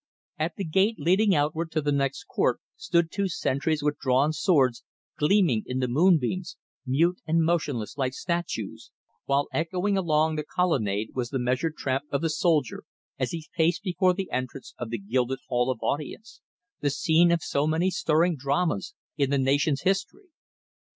At 0.39 0.55
the 0.55 0.63
gate 0.63 0.95
leading 0.97 1.35
outward 1.35 1.69
to 1.73 1.79
the 1.81 1.91
next 1.91 2.23
court 2.23 2.59
stood 2.75 3.11
two 3.11 3.27
sentries 3.27 3.83
with 3.83 3.99
drawn 3.99 4.33
swords 4.33 4.83
gleaming 5.19 5.61
in 5.67 5.77
the 5.77 5.87
moonbeams, 5.87 6.57
mute 6.87 7.21
and 7.27 7.43
motionless 7.43 7.97
like 7.99 8.15
statues, 8.15 8.89
while 9.25 9.47
echoing 9.53 9.99
along 9.99 10.37
the 10.37 10.43
colonnade 10.43 11.09
was 11.13 11.29
the 11.29 11.37
measured 11.37 11.77
tramp 11.77 12.05
of 12.09 12.21
the 12.23 12.31
soldier 12.31 12.83
as 13.19 13.29
he 13.29 13.45
paced 13.55 13.83
before 13.83 14.15
the 14.15 14.31
entrance 14.31 14.73
of 14.79 14.89
the 14.89 14.97
gilded 14.97 15.37
Hall 15.49 15.69
of 15.69 15.77
Audience, 15.83 16.41
the 16.79 16.89
scene 16.89 17.31
of 17.31 17.43
so 17.43 17.67
many 17.67 17.91
stirring 17.91 18.35
dramas 18.35 18.95
in 19.17 19.29
the 19.29 19.37
nation's 19.37 19.81
history. 19.81 20.29